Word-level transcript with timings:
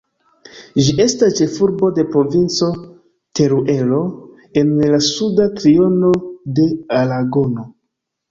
Ĝi 0.85 0.93
estas 1.03 1.33
ĉefurbo 1.39 1.89
de 1.97 2.05
Provinco 2.13 2.69
Teruelo 3.39 3.99
en 4.61 4.71
la 4.95 5.01
suda 5.09 5.47
triono 5.59 6.11
de 6.61 6.65
Aragono. 7.03 7.67